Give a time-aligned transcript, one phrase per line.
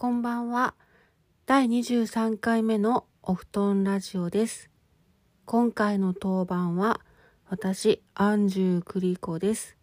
[0.00, 0.72] こんばんは。
[1.44, 4.70] 第23回目のお布団ラジオです。
[5.44, 7.02] 今回の当番は
[7.50, 9.76] 私、アンジュークリコです。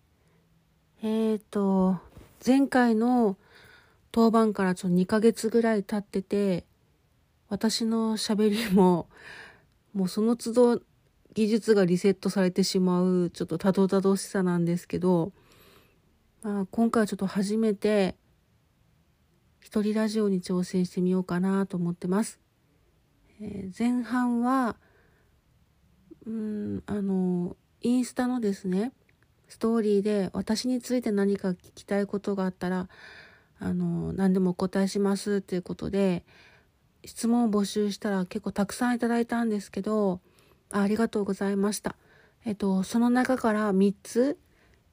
[1.03, 1.99] えーと、
[2.43, 3.37] 前回の
[4.11, 6.65] 当番からちょっと2ヶ月ぐらい経ってて、
[7.47, 9.07] 私の喋りも、
[9.93, 10.81] もうその都度
[11.35, 15.31] 技術がリセットされてしまう、ちょっとたどたどしさなんですけど、
[16.41, 18.15] まあ、今回はちょっと初めて、
[19.67, 22.39] 一人ラジオに挑戦してみようかなと思ってます。
[23.41, 24.77] えー前半は、
[26.25, 28.93] うん、あの、インスタのですね、
[29.49, 32.87] ストーリーで私について何か聞きたいことがあったら、
[33.59, 36.23] あの、何でもお答えしますっていうことで、
[37.03, 40.21] 質問を募集したら結構たくさんいただいたんですけど、
[40.69, 41.97] ありがとうございました。
[42.45, 44.37] えっと、その中から3つ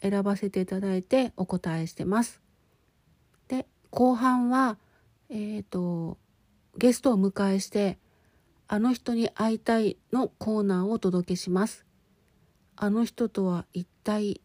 [0.03, 2.44] 選ばせていただいてお答えしてます。
[3.95, 4.77] 後半は、
[5.29, 6.19] えっ、と、
[6.77, 7.97] ゲストをお迎えして、
[8.67, 11.87] あの人に会いたいのコーナーをお届けします。
[12.75, 14.41] あの人とは一体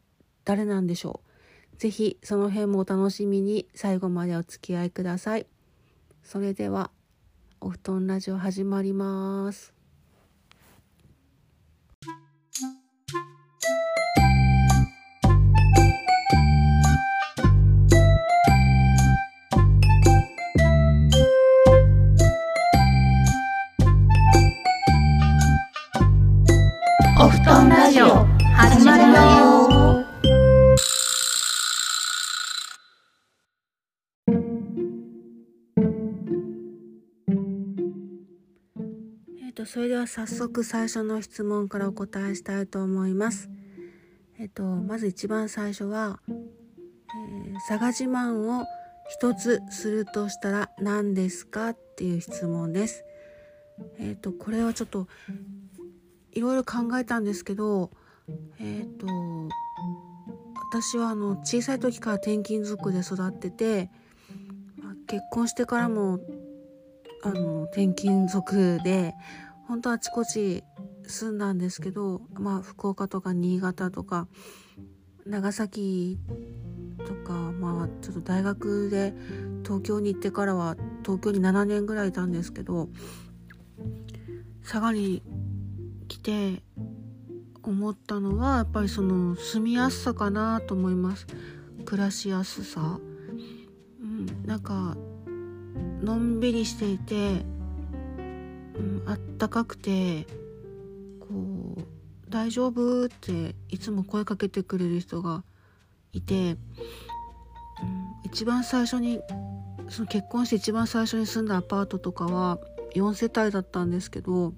[0.45, 1.21] 誰なんでしょ
[1.73, 5.47] うぜひその辺もお楽しみに最後までお付き合いください。
[6.21, 6.91] それでは、
[7.59, 9.78] お布団ラジオ始まります。
[39.59, 43.49] と、それでは早速最初の質問からお答えしたいと思います。
[44.39, 48.65] えっ、と、まず一番最初は、えー佐賀自慢を
[49.09, 53.03] 一つするとしたら何ですかっていう質問です。
[53.97, 55.09] えっ、と、これはちょっと、
[56.31, 57.91] いろいろ考えたんですけど、
[58.59, 59.07] えっ、と、
[60.71, 63.91] 私はあの、小さい時から転勤族で育ってて、
[65.07, 66.19] 結婚してからも
[67.21, 69.13] あの転勤族で
[69.69, 70.63] 本当あちこち
[71.05, 74.27] 住んだんですけどまあ福岡とか新潟とか
[75.27, 76.17] 長崎
[77.05, 79.13] とかまあちょっと大学で
[79.63, 82.89] 東京に行ってからは東京に7年ぐらいいたんですけど
[84.63, 85.21] 佐賀に
[86.07, 86.63] 来て
[87.61, 91.27] 思ったのはやっぱりその住みやすさかなと思います。
[91.85, 92.99] 暮らしやすさ。
[94.01, 94.97] うんなんか
[96.01, 97.45] のんびりしていて、
[99.05, 100.25] あったかくて
[101.19, 101.81] こう
[102.29, 105.43] 「大丈夫?」っていつも声かけてくれる人が
[106.13, 106.57] いて、うん、
[108.23, 109.19] 一番最初に
[109.89, 112.59] その結婚して一番最初に住んだアパートとかは
[112.95, 114.53] 4世帯だったんですけど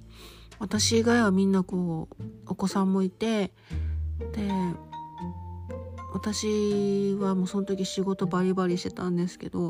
[0.59, 3.51] 私以外はみんなこうお子さんもいて
[4.33, 4.49] で
[6.13, 9.69] 私はもうその時仕事バリバリしてたんですけど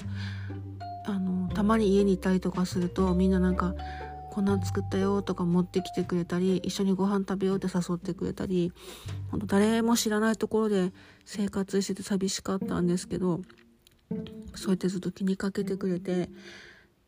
[1.05, 3.75] あのたまに家にいたりとかするとみんななんか
[4.31, 8.71] 「こんなん作ったよ」とか持ってきてくれたり一緒にご飯食べようって誘ってくれたり
[9.29, 10.93] 本当誰も知らないところで
[11.25, 13.41] 生活してて寂しかったんですけど
[14.55, 16.29] そうやってずっと気にかけてくれて、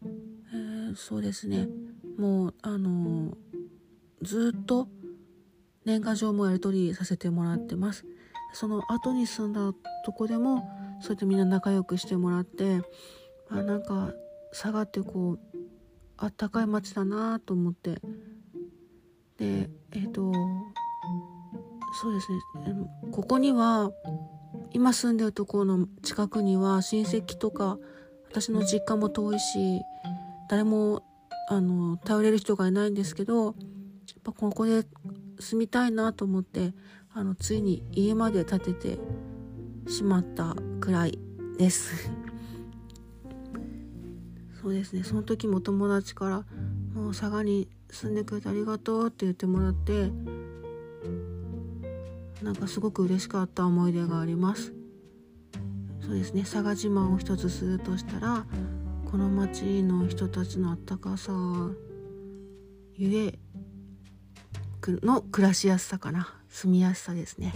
[0.04, 1.68] えーそうですね
[2.18, 3.36] もうあの
[4.22, 4.88] ずっと
[5.86, 8.06] 年賀状もやり取りさせてもらってます。
[8.54, 9.74] その後に住んだ
[10.06, 10.70] とこでも
[11.02, 12.82] そうやってみんな仲良くしてもらって
[13.50, 14.14] あなんか
[14.52, 15.53] 佐賀ってこう
[16.24, 18.00] あったかい町だなと思って
[19.38, 20.32] でえっ、と
[22.02, 22.40] そうですね
[23.12, 23.92] ここには
[24.72, 27.78] 今住んでるところの近くには親戚とか
[28.32, 29.82] 私の実家も遠いし
[30.50, 31.04] 誰も
[31.50, 33.54] あの頼れる人がいないんですけどやっ
[34.24, 34.86] ぱここで
[35.40, 36.74] 住みたいなと思って
[37.14, 39.00] あのついに家まで建てて
[39.88, 41.20] しまったくらい
[41.58, 42.23] です。
[44.64, 45.04] そうですね。
[45.04, 46.46] その時も友達から
[46.96, 50.10] 「もう佐賀に住んでくれてありがとう」って言ってもらって
[52.42, 54.74] なんかすごく嬉しかった思い出があります。
[56.00, 56.44] そうですね。
[56.44, 58.46] 佐賀自慢を一つするとしたら
[59.12, 61.34] この町の人たちのあったかさ
[62.96, 63.40] ゆえ
[64.80, 66.34] くの暮らしやすさかな。
[66.48, 67.54] 住みやすさですね。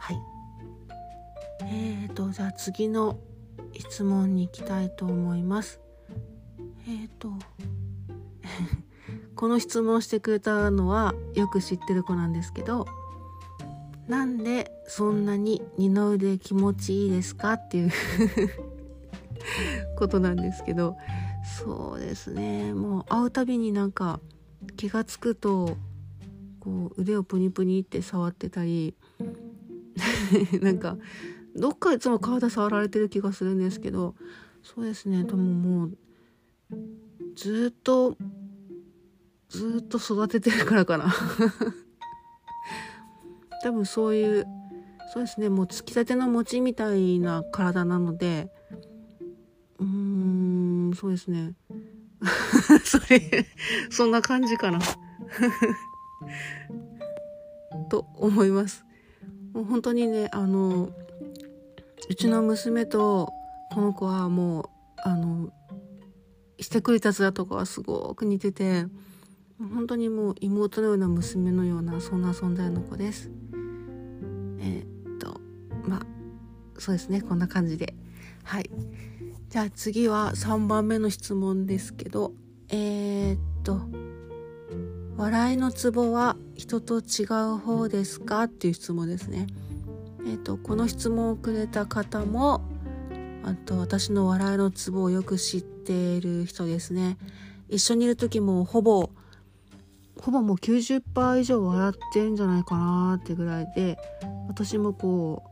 [0.00, 0.18] はい。
[1.64, 3.18] えーとじゃあ次の
[3.78, 5.80] 質問に行きたいと思います。
[6.88, 7.32] えっ、と
[9.34, 12.86] この質問してくれたのはよく知ってる子なんですけど
[14.08, 17.90] なんでそんなに二の腕気持ちいいですかっていう
[19.98, 20.96] ことなんですけど
[21.44, 24.20] そうですねもう会うたびになんか
[24.76, 25.76] 気が付くと
[26.58, 28.94] こう腕をプニプニって触ってたり
[30.60, 30.96] なんか
[31.58, 34.14] どっかいつも体触られてる気がするんですけど
[34.62, 35.24] そうですね。
[35.24, 35.98] でももう
[37.36, 38.16] ずっと
[39.48, 41.12] ずっと育ててるからかな。
[43.62, 44.46] 多分そういう
[45.12, 45.48] そうですね。
[45.48, 48.52] もうつきたての餅みたいな体なので
[49.78, 51.54] うーんそうですね。
[52.84, 53.46] それ
[53.90, 54.80] そんな感じかな。
[57.88, 58.84] と思います。
[59.54, 60.90] もう本当にねあの
[62.08, 63.32] うちの娘と
[63.72, 64.64] この子はもう
[65.04, 65.50] あの
[66.60, 68.86] してくれたずだとかはすごく似てて
[69.58, 73.30] 本当にもう妹のような娘のようなそんな存在の子です。
[74.60, 75.40] えー、っと
[75.84, 76.00] まあ
[76.78, 77.94] そうですねこんな感じで。
[78.44, 78.70] はい。
[79.48, 82.32] じゃあ次は3番目の質問ですけど
[82.68, 83.80] えー、っと
[85.16, 87.24] 笑いのツボは人と違
[87.54, 88.44] う方ですか？
[88.44, 89.46] っていう質問ですね。
[90.26, 92.62] えっ、ー、とこの質問をくれた方も
[93.44, 97.16] あと私の笑いのツボをよく知っている人ですね。
[97.68, 99.10] 一緒にいる時もほぼ
[100.20, 103.98] ほぼもう90%以上笑ってんじゃないかなってぐらいで
[104.48, 105.42] 私もこ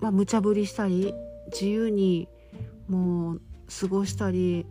[0.00, 1.14] うまあ無茶ぶりしたり
[1.52, 2.28] 自由に
[2.88, 3.40] もう
[3.80, 4.66] 過ごしたり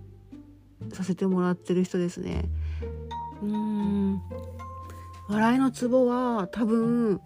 [0.94, 2.50] させてもらってる人ですね。
[3.44, 4.22] うーん
[5.30, 7.22] 笑いのツボは多分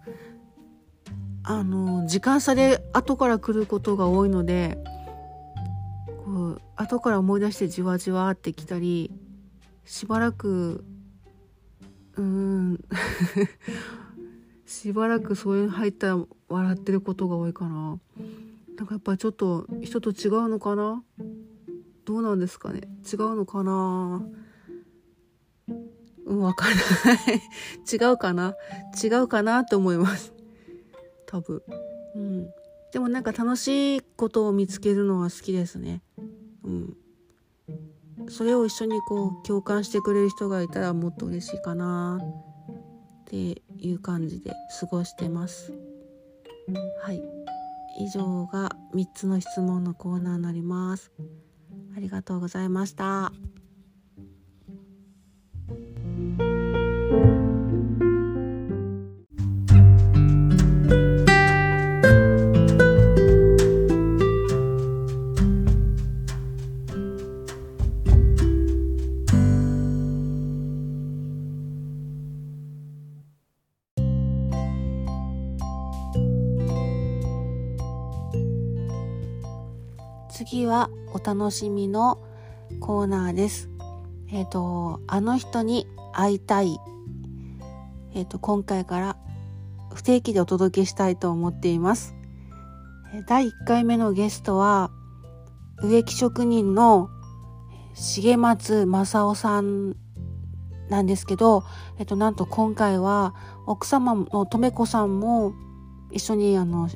[1.44, 4.78] あの時間差で後から来ることが多いので
[6.24, 9.10] こう後から思い出してじわじわってきたり
[9.84, 10.84] しばらく
[12.16, 12.80] うーん
[14.66, 17.98] しばらくそういう入ったら笑ってることが多いかな。
[18.76, 21.02] なんかやっぱちょっと人と違うのかな？
[22.04, 22.82] どうなんですかね？
[23.10, 24.22] 違うのかな？
[26.26, 26.80] うん、わからな
[27.34, 27.42] い。
[27.90, 28.56] 違うかな？
[29.02, 30.33] 違うかなと思います。
[31.34, 31.62] 多分。
[32.14, 32.50] うん。
[32.92, 36.00] でもなんか楽しいことを見つけるのは好きですね。
[36.62, 36.96] うん。
[38.28, 45.72] それを一緒にこう共感してくれる人がいたらもっと嬉しいかなっていう感じで過ごしてます。
[47.02, 47.20] はい。
[47.98, 51.12] 以上が3つの質問のコーナーになります。
[51.96, 53.32] ありがとうございました。
[80.64, 82.18] 次はお楽しみの
[82.80, 83.68] コーナーです。
[84.32, 86.78] えっ、ー、と、あの人に会いたい。
[88.14, 89.18] えっ、ー、と、今回から
[89.92, 92.14] 不定期でお届けしたいと思っています。
[93.28, 94.90] 第1回目のゲストは、
[95.82, 97.10] 植木職人の
[97.94, 99.96] 重松正夫さん
[100.88, 101.62] なんですけど、
[101.98, 103.34] えっと、なんと今回は
[103.66, 105.52] 奥様のとめこさんも
[106.10, 106.88] 一緒にあの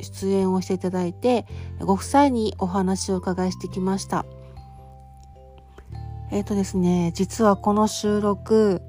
[0.00, 1.46] 出演をしていただいて
[1.80, 4.26] ご夫妻にお話を伺いしてきました。
[6.30, 8.82] えっ、ー、とですね実はこの収録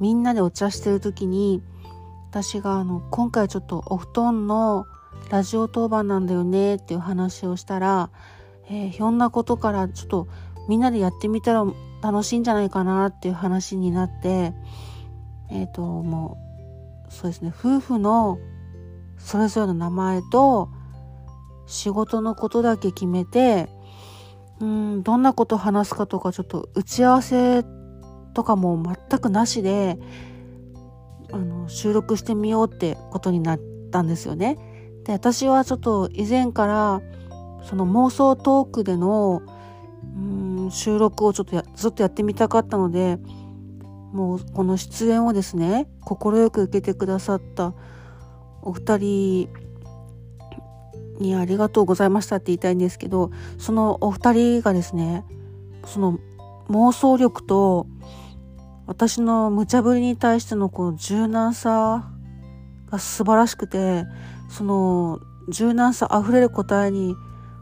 [0.00, 1.62] みんなでお茶してる時に
[2.30, 4.86] 私があの今回ちょっとお布団の
[5.30, 8.10] ラジオ当番なんだよねっていう話をしたら、
[8.68, 10.28] えー、ひょんなことからちょっと
[10.68, 11.64] みんなでやってみたら
[12.02, 14.52] 楽しいんじゃないかなっていう話になって
[15.50, 16.38] えっ、ー、とも
[17.08, 18.38] うそうですね夫婦の
[19.18, 20.70] それぞれの名前と
[21.66, 23.68] 仕事のことだけ決めて
[24.60, 27.62] うんどんなこと話すかとかちょっと打ち合わせ
[28.34, 29.98] とかも全くなしで
[31.32, 33.60] あの収録してみようってことになっ
[33.92, 34.58] たんですよね。
[35.04, 37.02] で私はちょっと以前から
[37.64, 39.42] その妄想トークでの
[40.16, 43.18] うん収録をちょっとずっとやってみたかったので
[44.12, 47.74] もうこの出演をですね快く受けてくださった
[48.68, 49.48] お二人
[51.18, 55.24] にありがとうございましたって言いたいんですけど、そのお二人がですね、
[55.86, 56.18] その
[56.68, 57.86] 妄想力と
[58.86, 62.10] 私の無茶ぶりに対してのこの柔軟さ
[62.90, 64.04] が素晴らしくて、
[64.50, 67.16] その柔軟さ溢れる答えに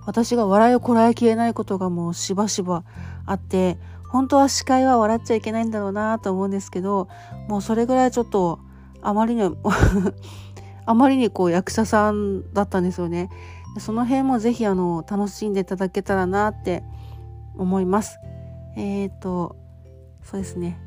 [0.07, 2.85] 私が笑いをこらえきれないことがもうしばしば
[3.25, 7.09] あって、本当は司会は笑っちゃいけないんだろうなと思うんですけど、
[7.49, 8.61] もうそれぐらいちょっと
[9.03, 9.43] あまりに
[10.87, 13.29] あまりにこう役者さんだったんですよね。
[13.79, 16.83] その辺もぜひあの楽しんでいただけたらなって
[17.57, 18.19] 思います。
[18.77, 19.57] えっ、と
[20.23, 20.79] そうですね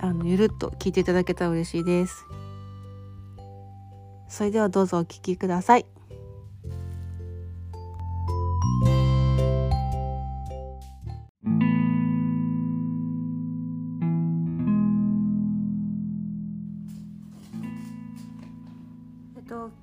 [0.00, 2.24] あのゆるっと聞いていただけたら嬉しいです。
[4.28, 5.97] それではどうぞお聴きください。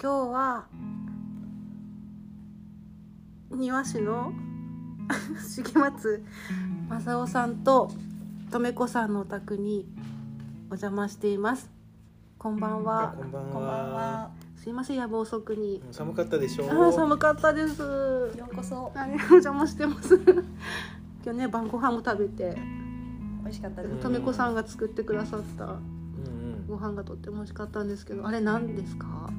[0.05, 0.65] 今日は
[3.49, 4.33] 庭師の
[5.73, 6.23] 重松
[6.87, 7.89] 正夫さんと
[8.51, 9.87] とめこさんのお宅に
[10.69, 11.71] お邪魔しています。
[12.37, 13.15] こんばんは。
[13.17, 13.51] こんばんは。
[13.51, 14.29] こんばんは。
[14.57, 15.81] すいません夜分遅くに。
[15.91, 16.67] 寒かったでしょう。
[16.69, 17.81] あ ー寒かったです。
[17.81, 18.91] ようこそ。
[18.95, 20.21] あお邪魔してます。
[21.25, 22.55] 今日ね晩ご飯も食べて、
[23.41, 23.95] 美味しかったです。
[24.03, 26.67] とめこさんが作ってくださったうんうん。
[26.67, 29.31] ご飯がとっても美味しかったんですけど、あれ何ですか？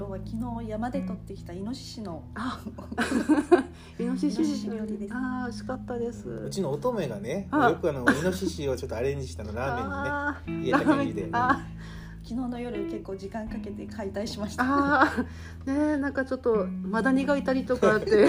[0.00, 2.58] 今日は昨日山で採ってきたイノシシのあ、
[4.00, 6.30] イノシシイノシシ料理ですあー、美味しかったです。
[6.30, 7.68] うちの乙女がね、あ。
[7.68, 11.30] よくあのイノシシをちょっとアレンジしたのラーメンにねあ入れた感じで。
[11.30, 15.04] 昨日の夜結構時間かけて解体しました。
[15.66, 18.08] ねえなんかちょっとマダニがいたりとかって。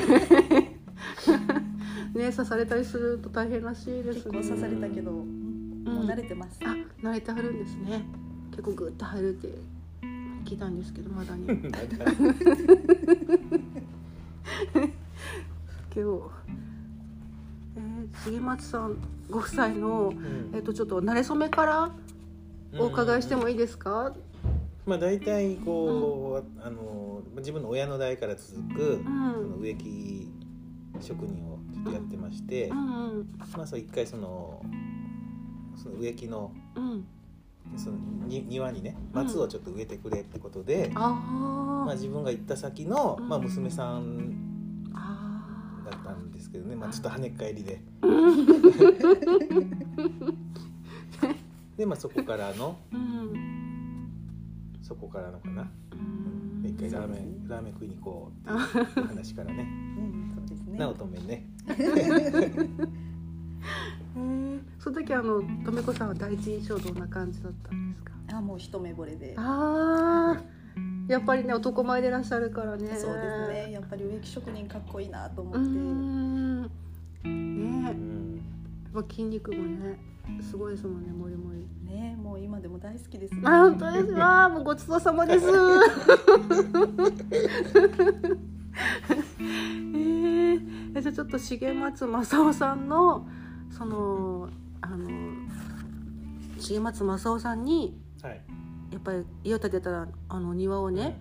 [2.13, 4.25] ね刺されたりすると大変らしいですね。
[4.25, 5.25] 結構刺されたけど、もう
[6.05, 6.59] 慣れてます。
[6.65, 8.03] あ慣れてはるんですね。
[8.51, 9.47] 結構グッと入るって
[10.45, 11.77] 聞いたんですけどマダニなんか
[15.93, 16.01] 今日、
[17.75, 18.97] えー、重松さん
[19.29, 20.51] ご夫妻のうん。
[20.53, 21.91] えっ、とちょっと慣れ初めから
[22.77, 24.13] お伺いしてもいいですか、
[24.85, 29.03] まあ大体こう、あの自分の親の代から続く、ん。
[29.03, 30.29] その植木
[30.99, 32.81] 職人をちょっとやってまして、うんう
[33.23, 33.39] ん。
[33.55, 34.63] まあそう一回その
[35.75, 37.05] その植木のうん
[37.77, 41.11] そのに庭にね松をちょっと植えてくれってことで、あー。
[41.85, 47.81] まあ自分が行った先の、まあうん娘さんあだったんですけどね、まあちょっと跳ねっ返りで。
[51.77, 54.11] でまあそこからのーうん。
[54.81, 56.61] そこからのかな、うん。
[56.61, 59.63] で一回ラーメンラーメン食いに行こうっていう 話からね。
[59.97, 60.77] うん、そうですね。
[60.77, 61.47] なおとめね
[64.83, 68.13] その時あのとめこさんは第一印象どんな感じだったんですか？
[68.37, 69.35] あ、もう一目惚れで。
[69.37, 70.41] ああ
[71.07, 72.87] やっぱりね男前でいらっしゃるからね。
[72.97, 73.71] そうですね。
[73.73, 75.59] やっぱり植木職人かっこいいなと思って。
[75.59, 76.63] ん。
[76.63, 76.69] ね。
[77.83, 79.99] やっぱ筋肉もね
[80.41, 81.61] すごいですもんねもりもり。
[81.85, 83.35] ね、もう今でも大好きです。
[83.43, 84.11] あ本当です。
[84.13, 85.45] わもうごちそうさまです。
[89.93, 93.27] えー、えじゃあちょっと重松正夫さんの
[93.69, 94.49] その
[94.81, 95.09] あの
[96.59, 98.41] 重松正夫さんにはい。
[98.91, 101.17] やっぱり家を建てたらあの庭をね、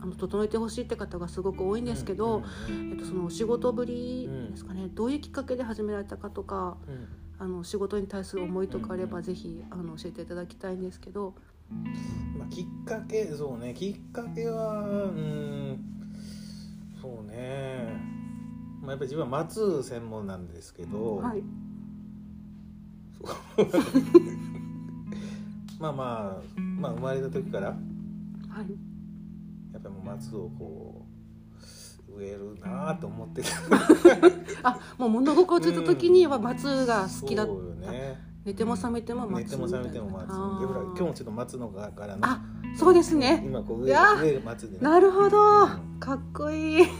[0.00, 7.08] あの整えてほしいって方がすごく多いんですけど、うんうんえっと、そのお仕事ぶりですかね、どういうきっかけで始められたかとかうん。
[7.38, 9.24] あの仕事に対する思いとかあれば、うん。
[9.24, 11.34] ぜひあの教えていただきたいんですけど。
[12.36, 13.72] まあ、きっかけそうね。
[13.72, 15.90] きっかけはうん
[17.00, 17.96] そうね、
[18.82, 21.42] まあ、やっぱり自分は松専門なんですけど、はい、
[25.78, 27.74] まあまあまあ生まれた時からは
[28.62, 28.66] い、
[29.72, 31.06] やっぱりもう松をこ
[32.10, 33.48] う植えるなと思ってた。
[34.68, 38.18] あもう物心ついた時には松が好きだった、そうよね。
[38.44, 40.28] 寝ても覚めても松寝ても覚めても松。
[40.28, 42.42] でほら今日もちょっと松の柄のあ
[42.76, 43.44] そうですね。
[43.46, 43.96] 今こう植え
[44.32, 44.82] る松でね。
[44.82, 45.62] なるほど。
[45.62, 45.68] うん。
[46.00, 46.86] かっこいい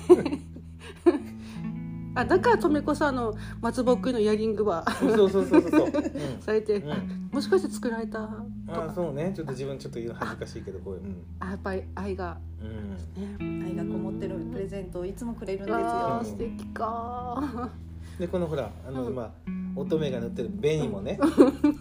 [2.15, 6.43] あだからとめこさんの松ぼっくりのイヤリングはそうそうそうそうそう、 うん。
[6.43, 6.91] されて、うん。
[6.93, 6.97] あ
[7.33, 8.19] もしかして作られた？
[8.19, 9.33] とあそうね。
[9.35, 12.39] ちょっと自分ちょっと言うの恥ずかしいけどこういううんあやっぱり愛が。
[12.61, 13.61] うん。
[13.63, 13.65] ね。
[13.67, 16.25] 愛がこもってるプレゼントをいつもくれるんですあよー。
[16.25, 17.71] 素敵か。
[18.19, 19.15] でこのほらあの、うん。
[19.15, 19.31] まあ
[19.77, 21.27] 乙女が塗ってる紅もねあ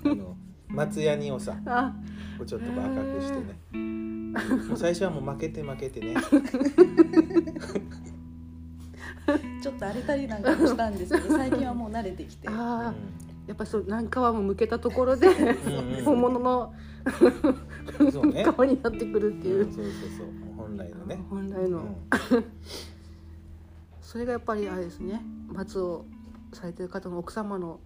[0.10, 0.36] の
[0.68, 1.94] 松ヤニをさあ。
[2.38, 3.60] こうちょっとこう赤くしてね。
[4.68, 6.14] もう最初はもう負けて負けてね
[9.62, 12.48] ちょっと荒れたりなんかもしたんですけど、 最近はもう慣れてきて。
[12.48, 16.74] あーやっぱりそう何皮も向けたところでうんうん 本物の
[18.00, 18.44] うんそうね。
[18.44, 19.66] 皮になってくるっていう。
[19.66, 20.28] うんそうそうそう。
[20.56, 21.96] 本来のね、本来の、うん。
[24.02, 25.22] それがやっぱりあれですね。
[25.48, 26.06] 松を
[26.54, 27.80] されてる方の奥様の。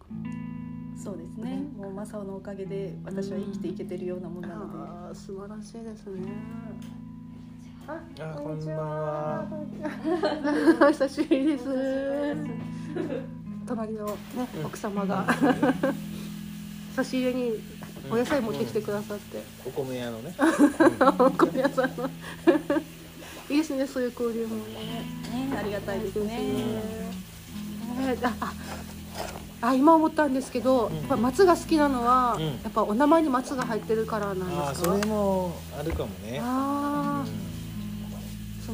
[0.97, 1.63] そうですね。
[1.77, 4.77] もうマサオのおかげで私は生きていけてるようなもんなので。
[4.77, 6.21] あー素晴らしいですね
[7.85, 9.45] ああこんばんは。
[10.81, 11.65] お久しぶりです。
[13.67, 14.13] 隣のね
[14.59, 14.65] うん。
[14.65, 15.25] 奥様が。
[16.95, 17.59] 差し入れに
[18.09, 20.33] お野菜持ってきてくださって、お米屋のね、
[21.19, 22.09] お米屋さんの。
[23.49, 24.55] いいですねそういう交流も。
[24.57, 24.63] ね
[25.49, 26.37] ね、ありがたいですね。
[26.37, 26.43] ね。
[26.53, 28.53] ねああ
[29.67, 30.95] あ今思ったんですけど、うん。
[30.97, 32.45] やっぱ松が好きなのは、うん。
[32.45, 34.89] やっぱお名前に松が入ってるからなんああですか？
[34.93, 36.39] それもあるかもね。
[36.41, 36.53] あうんー。
[36.53, 37.12] その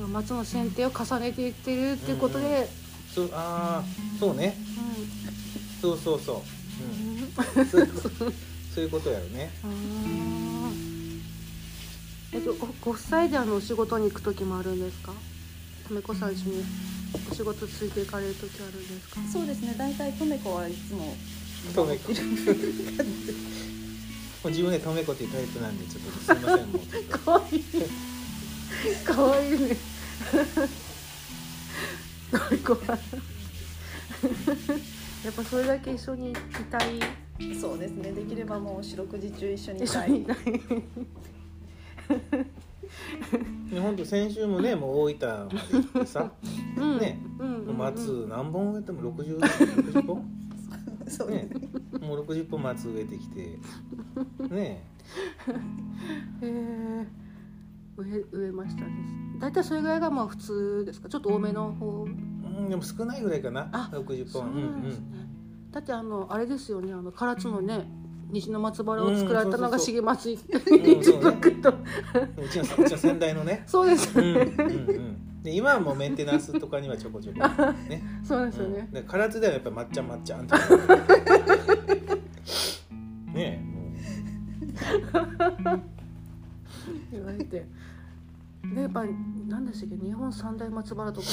[0.09, 2.67] 松の剪定を重ねていってるっていうことで、
[3.13, 4.55] そうああそうね。
[5.79, 6.35] うそうそうそう、
[6.83, 7.87] んうん、そう
[8.75, 9.49] そういうことやろね。
[12.31, 15.11] えっとごご夫妻であのお仕事に行く時もあるんですか？
[15.87, 16.63] とめこさん一緒に
[17.31, 19.19] お仕事ついていかれる時あるんですか？
[19.31, 19.73] そうですね。
[19.77, 21.15] 大体とめこはいつも。
[21.73, 22.11] とめこ。
[24.41, 26.83] もう自分でとめこっていうタイプなんでちょっとすみませんもう
[27.19, 27.63] かわいい。
[29.03, 29.75] かわいいね
[32.31, 32.97] とめこは
[35.23, 36.33] やっぱそれだけ一緒にい
[36.69, 36.81] たい。
[37.59, 38.11] そうですね。
[38.11, 40.25] できればもう四六時中一緒にいたい。
[43.81, 46.31] 本当先週もねもう大分まで行ってさ。
[46.77, 46.99] うん。
[46.99, 47.19] ね。
[47.39, 47.65] うん。
[47.67, 50.23] うん松何本植えても60 60本。
[51.07, 51.49] そうね。
[52.01, 53.57] もう60本松植えてきて。
[54.49, 54.83] ね。
[56.41, 57.05] へえ
[57.99, 59.39] 植え植えましたです。
[59.39, 61.09] 大体それぐらいがまあ普通ですか？
[61.09, 62.03] ちょっと多めの方？
[62.03, 63.69] うんでも少ないぐらいかな。
[63.71, 65.05] あ60そう本なんですね、
[65.71, 66.93] だってあのあれですよね。
[66.93, 67.87] あの唐津のね
[68.31, 70.39] 西の松原を作られたのが重松一
[71.03, 71.69] 族と。
[71.69, 73.63] うんうちの先代のね。
[73.67, 74.19] そうです。
[74.19, 75.41] うんよね、うんうん。
[75.41, 77.39] で今はもうメンテナンスとかにはちょこちょこ
[77.89, 78.03] ね。
[78.23, 78.87] そうですよね。
[78.87, 80.63] うん、で唐津ではやっぱ抹茶抹茶あんたね
[88.93, 89.13] やっぱり
[89.47, 91.27] 何でしたっけ日本三大松原とか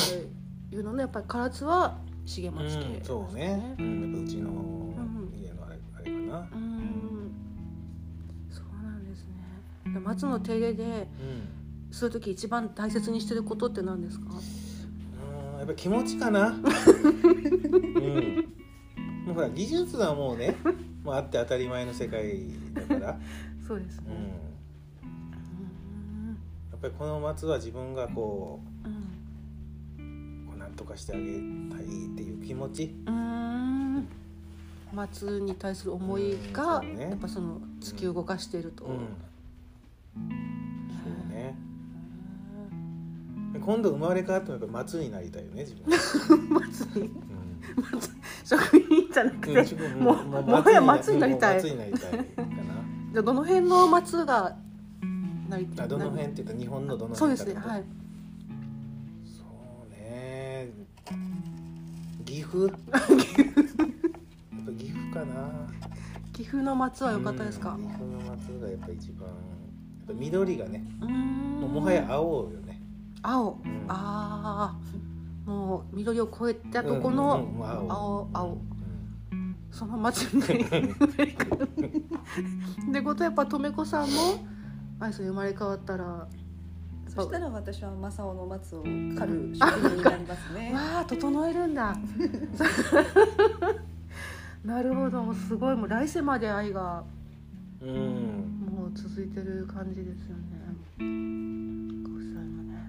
[0.70, 4.50] でいうのねやっぱり唐津は重う、松家、うん、そうね、うん、やっぱうちの
[5.34, 6.48] 家のあれあれかな。
[6.52, 7.32] うん。
[8.50, 9.92] そうなんですね。
[9.94, 14.26] で松の手入れでうんする時一番大切にしてることって何ですか？
[14.32, 16.48] うんやっぱ気持ちかな。
[16.48, 16.54] うん。
[19.24, 20.56] もうほら技術はもうね
[21.02, 23.18] もうあって当たり前の世界だから、
[23.66, 24.04] そうですね。
[24.08, 24.28] うん、や
[26.76, 28.88] っぱりこの松は自分がこう
[30.00, 30.44] ん。
[30.44, 31.38] うこうなんとかしてあげたいっ
[32.16, 32.94] ていう気持ち。
[34.92, 37.10] 松に対する思いが、うんね。
[37.10, 38.92] やっぱその突き動かしていると、うん。
[38.94, 39.00] そ
[41.28, 41.54] うね。
[43.52, 47.02] で今度生まれ変わってもやっぱ松になりたいよね自分、 松に？
[47.02, 47.12] うん。
[48.44, 51.56] 職人じゃなくて、うんもうもはや松になりたい。
[51.56, 52.22] 松になりたいかな。
[53.12, 54.56] じゃあどの辺の松が
[55.48, 57.66] なりどの辺っていうか日本のどのそう辺かってこと？
[57.66, 57.84] ですねはい。
[59.24, 59.44] そ
[59.86, 60.70] うね
[62.24, 62.70] 岐阜？
[64.78, 65.34] 岐阜かな。
[66.32, 67.74] 岐阜の松は良かったですか？
[67.74, 72.80] うん岐阜の松がやっぱ一番やっぱ緑がねもうもはや青よね。
[73.22, 73.84] 青、うん。
[73.88, 74.76] あ
[75.46, 77.32] あもう緑を越えたとこの、
[77.88, 78.28] 青。
[78.32, 78.58] 青
[79.32, 79.56] うん。
[79.70, 80.46] その松に っ
[82.92, 84.14] てことはやっぱとめこさんも
[84.98, 86.26] あいつ生まれ変わったら。
[87.08, 90.72] そしたら私は正雄の松を狩る職人になりますね。
[90.76, 91.96] わあ整えるんだ。
[94.64, 95.22] なるほど。
[95.22, 97.04] もうすごいもう来世まで愛が
[97.80, 97.90] うん。
[98.70, 100.42] もう続いてる感じですよね。
[102.04, 102.88] ご夫妻もね。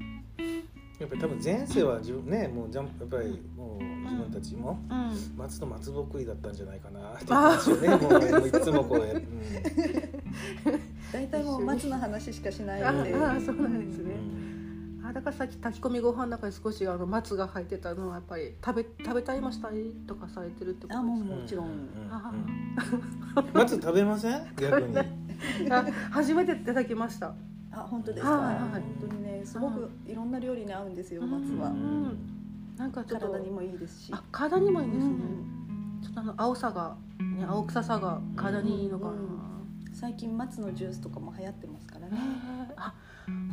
[1.00, 5.12] やっぱり多分前世は自分ねもうじゃんやっぱりもう自分たちもうん。
[5.38, 7.90] 松と松ぼっくりだったんじゃないかなって いう話をね。
[7.90, 9.28] もうもういつもこうやって、
[11.14, 13.14] 大体もう松の話しかしないあので。
[13.16, 15.02] あそうなんですうね、ん。
[15.06, 21.68] あだからさっき炊き込みご飯の中に少しあの松が入ってたのはやっぱり食べ食べたりもしたりとかされてるってことあもうですもちろん、
[22.10, 22.36] あう
[23.42, 24.42] ん松食べません？
[24.60, 24.98] 逆に。
[25.72, 27.34] あ初めていただきました。
[27.72, 30.16] あ本当ですか、はいはい本当にねすごくい。
[30.16, 32.18] ろんな料理に合うんですよ松は、うん
[32.76, 34.14] なんかちょっと体にもいいですし。
[34.14, 36.02] あ体にもいいんですね、うん。
[36.02, 39.18] ちょっとあの青さが、ね、青臭さが体にいいのかな、うん
[40.00, 42.18] 最近松のジュースとかも流行ってますからへね、
[42.70, 42.94] えあ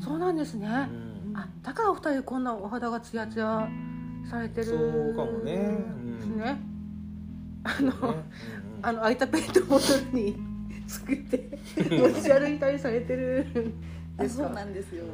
[0.05, 1.33] そうなんですね、うん。
[1.35, 3.67] あだからお二人こんなお肌がツヤツヤ
[4.31, 5.55] されてるそうかもね。
[6.19, 6.59] ですね、
[7.65, 8.23] あの、うんうん。
[8.83, 10.37] あの空いたペットボトルに
[10.87, 13.47] 作って持ち歩いたりされてる
[14.29, 15.05] そうなんですよ、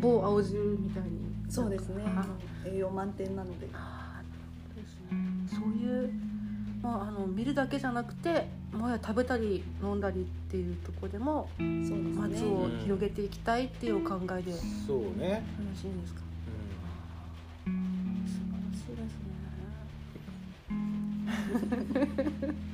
[0.00, 1.34] 某青汁みたいに。
[1.48, 2.04] そうですね。
[2.06, 2.24] あ
[2.64, 3.68] 栄養満点なので。
[3.72, 5.08] あーですね。
[5.48, 6.12] そういう、
[6.84, 11.98] まあ、あの見るだけじゃなくてもはや食べたり飲んだりっていうところでもそうですね。
[12.12, 16.20] 松を広げていきたいっていうお考えでよそうね、ろしいんですか？
[17.64, 17.70] 素
[18.92, 19.16] 晴らしいです
[22.44, 22.54] ね。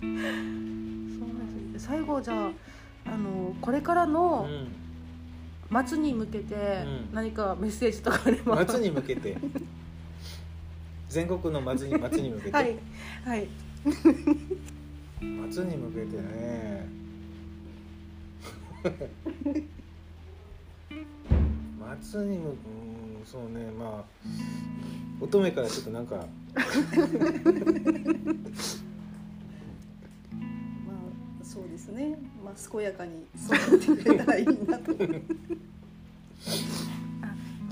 [0.00, 1.86] そうです。
[1.86, 2.50] 最後じゃあ
[3.12, 4.68] あのこれからうんのうん。
[5.70, 6.58] 松に向けてう
[7.12, 7.14] ん。
[7.14, 9.36] 何かメッセージとかあれば、松に向けて
[11.12, 12.74] 全国の松に松に向けて、はい。
[13.22, 13.46] はい。
[15.20, 16.88] 松に向けてね。
[21.78, 22.56] 松に向うん
[23.26, 23.70] そうね。
[23.78, 24.04] まあ
[25.20, 26.16] 乙女からちょっとなんか。
[26.16, 26.62] ま
[31.42, 32.18] あそうですね。
[32.42, 34.94] まあ健やかに育ってくれたらいいなと。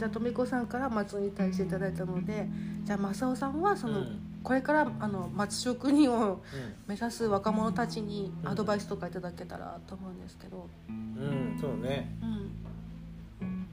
[0.01, 2.49] じゃあとめこさんから松に対していただいたので
[2.85, 4.21] じゃあ正雄さんはその、うん。
[4.43, 6.39] これからあの松職人をう
[6.87, 12.17] 目指す若者たちにアドバイスとかいただけたらと思うんですけど、ん、うん、そうね。
[12.23, 12.51] うん。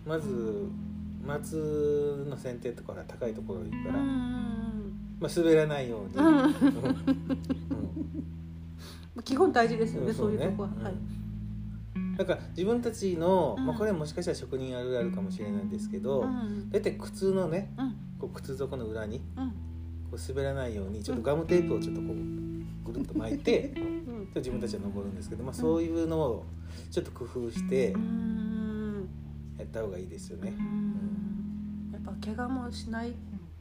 [0.05, 0.67] まず
[1.25, 6.37] 松の剪定とかは高いところに行くから、うんまあ、滑らないように、うん。
[6.43, 6.53] うん。
[9.23, 10.93] 基本大事ですよね、うんそういうとこは、はい、
[12.17, 13.65] なんか自分たちの、うん。
[13.65, 16.69] まあ、これもしかしたら職人あるあるかもしれないんですけど、うん。
[16.71, 17.95] 大体靴のねうん。
[18.19, 19.49] こう靴底の裏にうん。
[20.09, 26.45] こう滑らないようにちょっとガムテープをちょっとこうぐるっと巻いて うん自分たちは登るんですけど、まあ、そういうのを
[26.91, 29.09] ちょっと工夫してうん。
[29.57, 30.53] やった方がいいですよね。
[30.57, 31.89] うん。
[31.91, 33.13] やっぱ怪我もしない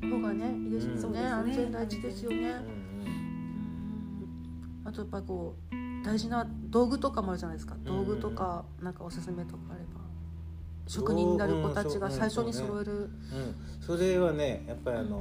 [0.03, 2.55] 方がねいいですよね,、安全第一ですよね、
[4.85, 5.75] あとやっぱこう
[6.07, 7.75] 大事な道具とかもあるじゃないですか。
[7.85, 10.01] 道具とかなんかおすすめとかあれば。
[10.87, 12.93] 職人になる子たちが最初に揃える。
[12.93, 13.11] うん、
[13.81, 15.21] それはねやっぱりあの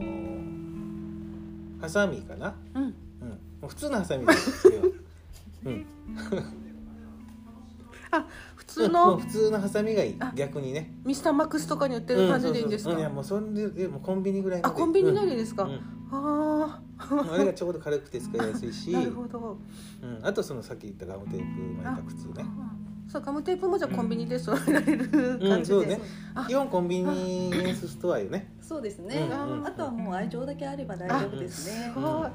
[1.82, 2.84] ハサミかな、うん。
[2.84, 4.84] うん、普通のハサミですそれは、
[5.66, 5.86] うん、
[8.56, 9.18] 普通の？
[9.18, 10.16] 普通のハサミがいい。
[10.20, 10.94] あ逆にね。
[11.04, 13.24] ミスターマックスとかに売ってる感じでいいんですか、うんそうそう。
[13.24, 15.72] そういやもうそんででもうコンビニぐらいのあコンビニのりですか、うん。
[15.72, 15.80] うん。
[16.12, 16.80] あ
[17.32, 19.58] あれがちょうど軽くて使いやすいしあなるほど、
[20.02, 22.34] うん、あとそのさっき言ったガムテープ巻いた靴ね。
[22.38, 22.42] う
[22.82, 26.02] んそうガムテープもじゃあコンビニで揃えられるうん感じで、そうね。
[26.34, 28.56] あ基本コンビニエンスストアよね。
[28.60, 29.30] そうですね。
[29.30, 29.66] うん。
[29.66, 31.92] あとはもう愛情だけあれば大丈夫ですね。
[31.94, 32.00] す。
[32.00, 32.30] ごい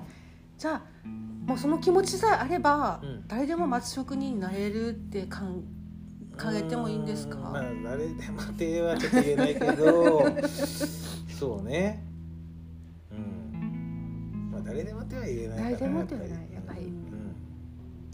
[0.56, 1.08] じゃあ
[1.44, 3.24] もうその気持ちさえあれば、うん。
[3.26, 5.38] 誰でも松職人になれるって考
[6.54, 7.42] えてもいいんですか、うん。
[7.42, 10.24] まあ誰でも手はちょっと言えないけど。
[11.38, 12.09] そうね
[14.70, 16.52] 誰でも手は言えない誰でも手はやっぱりない。
[16.54, 16.80] やっぱり。
[16.82, 16.92] うん。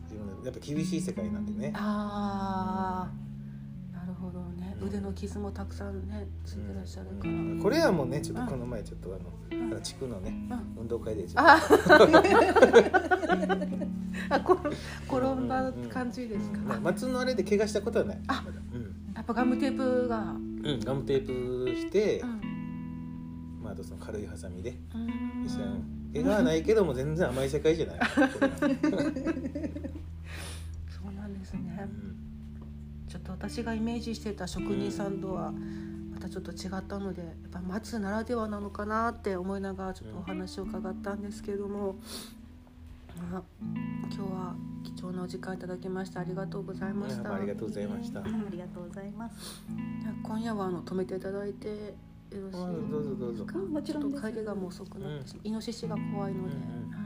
[0.05, 1.73] 自分のやっぱ厳しい世界なんでね。
[1.75, 3.11] あ
[3.93, 4.75] あなるほどね。
[4.81, 7.61] 腕の傷もたくさんねついてらっしゃるから、うん。
[7.63, 8.49] これはもうねちょっとうん。
[8.49, 9.83] この前ちょっとあの、うん。
[9.83, 10.81] 地区のねうん。
[10.81, 11.41] 運動会でちょっと。
[11.43, 11.59] あ。
[14.29, 14.59] あこ
[15.09, 18.21] 転んだ感じですか、う松のあれで怪我したことはない。
[18.29, 18.43] あ。
[18.73, 18.83] うん。
[19.15, 20.33] やっぱガムテープが。
[20.33, 22.57] うん、ガムテープして、うん。
[23.63, 25.49] まあ、あとその軽いハサミでうん
[26.19, 28.69] した怪我はないけども全然甘い世界じゃない、そう
[31.15, 32.17] なんですねうん
[33.09, 35.53] ちょっと私がイメージしてた職人さんとは
[36.13, 41.97] またちょっと違ったのでやっぱ松ならではなのかなって思いながらちょっとお話を伺ったんですけれども、
[43.31, 43.43] まあ、
[44.11, 47.35] 今日は貴重なお時間いただきましてありがとうございました。
[47.35, 48.21] ありがとうございました。
[48.21, 49.37] ありがとうございます。
[50.23, 51.95] 今夜はあの止めていただいて
[52.37, 52.59] よろしい。
[52.59, 53.45] うんどうぞどうぞ。
[53.45, 57.03] もちろんですちょっと帰りがもう遅くなってしまう、イノシシが怖いので、うんうんはい。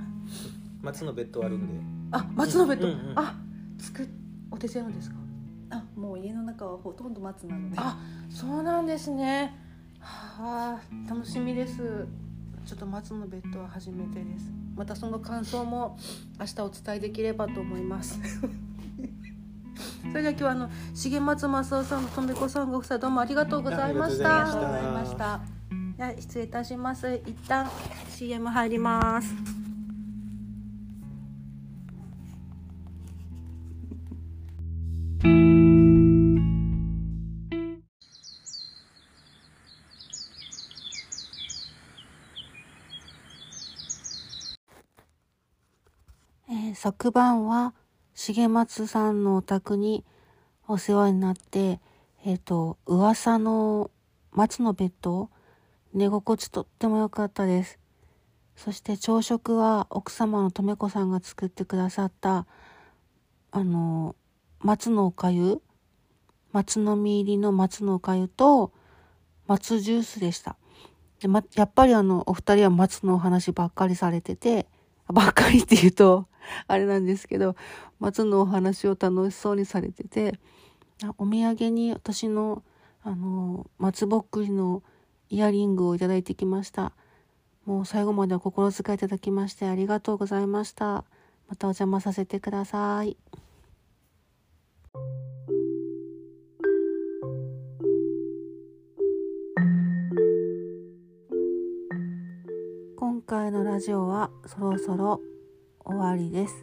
[0.82, 1.74] 松のベッドあるんで。
[2.12, 3.34] あ松のベッド、うんうんあ
[3.78, 4.06] 作っ
[4.50, 5.16] お手製のですか？
[5.70, 7.76] あ、もう家の中はほとんど松なので。
[7.78, 9.56] あそうなんですね。
[10.00, 12.06] はあ楽しみです。
[12.66, 14.52] ちょっと松のベッドは初めてです。
[14.76, 15.98] またその感想も
[16.38, 18.18] 明日お伝えできればと思います
[20.00, 24.42] それでは今日はあの重松正夫さんととめこさんご夫妻どうもありがとうございました。
[24.42, 25.40] ありがとうございました。
[26.20, 27.20] 失礼いたします。
[27.26, 27.70] 一旦
[28.08, 29.34] CM 入ります。
[46.48, 47.74] えー昨晩は
[48.22, 50.04] 重松さんのお宅に
[50.68, 51.80] お世話になって、
[52.22, 53.90] えっ、と、噂の
[54.32, 55.30] 松のベッド、
[55.94, 57.78] 寝心地とっても良かったです。
[58.56, 62.46] そして朝食は奥様のとめこさんが作ってくださった、
[63.52, 64.14] あの、
[64.58, 65.62] 松のおかゆ、
[66.52, 68.70] 松の実入りの松のおかゆと、
[69.46, 70.56] 松ジュースでした。
[71.20, 74.66] で、ま、やっぱりあの、お二人は松のお話ばっかりされてて、
[75.06, 76.26] ばっかりって言うと、
[76.66, 77.56] あれなんですけど、
[77.98, 80.38] 松のお話を楽しそうにされてて、
[81.18, 82.62] お土産に私の、
[83.02, 84.82] あの、松ぼっくりの
[85.30, 86.92] イヤリングをいただいてきました。
[87.64, 91.04] もう最後までお心遣いいただきましてありがとうございました。
[91.48, 93.16] またお邪魔させてください。
[102.96, 105.20] 今回のラジオはそろそろ
[105.84, 106.54] 終わりです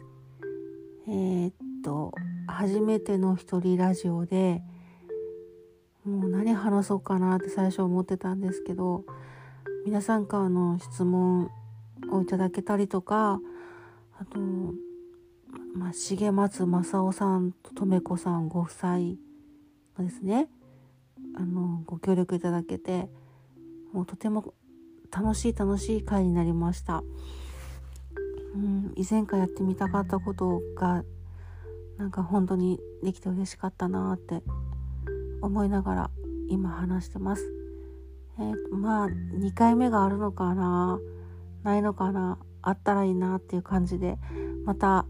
[1.08, 1.52] えー、っ
[1.84, 2.12] と
[2.46, 4.62] 初めての一人ラジオで
[6.04, 9.04] もう何話そうかなって最初思ってたんですけど
[9.84, 11.50] 皆さんからの質問
[12.10, 13.40] をいただけたりとか
[14.20, 14.38] あと、
[15.74, 20.48] まあ、重松正夫さんと留子さんご夫妻のですね
[21.36, 23.08] あのご協力いただけて
[23.92, 24.54] もうとても
[25.10, 27.02] 楽しい楽しい回になりました。
[28.58, 31.04] うん、以前からやってみたかったことが
[31.96, 34.42] なんか本当にできて嬉しかったなって
[35.40, 36.10] 思いながら
[36.48, 37.52] 今話してます。
[38.40, 40.98] えー、まあ2回目があるのかな
[41.62, 44.16] ないのかなあったらいいなっていう感じで
[44.64, 45.06] また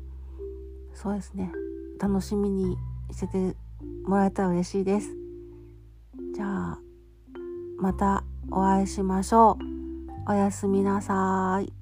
[0.95, 1.53] そうですね
[2.01, 2.77] 楽しみに
[3.13, 3.57] してて
[4.05, 5.09] もらえたら嬉しいです。
[6.35, 6.79] じゃあ
[7.79, 9.59] またお会いしましょ
[10.27, 10.31] う。
[10.31, 11.78] おやすみなさい。